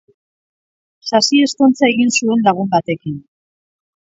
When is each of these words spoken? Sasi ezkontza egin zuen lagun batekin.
Sasi 1.09 1.41
ezkontza 1.49 1.91
egin 1.97 2.11
zuen 2.17 2.43
lagun 2.49 2.73
batekin. 2.75 3.21